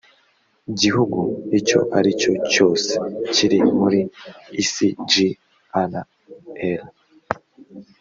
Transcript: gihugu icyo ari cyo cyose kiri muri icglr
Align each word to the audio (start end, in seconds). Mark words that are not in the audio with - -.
gihugu 0.81 1.19
icyo 1.59 1.79
ari 1.97 2.11
cyo 2.21 2.33
cyose 2.53 2.93
kiri 3.33 3.59
muri 3.79 3.99
icglr 4.61 6.05